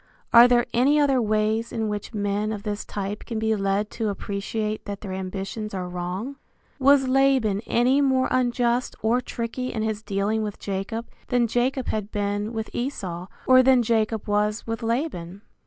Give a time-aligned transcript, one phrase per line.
[0.33, 4.09] Are there any other ways in which men of this type can be led to
[4.09, 6.37] appreciate that their ambitions are wrong?
[6.79, 12.09] Was Laban any more unjust or tricky in his dealing with Jacob than Jacob had
[12.11, 15.43] been with Esau, or than Jacob was with Laban?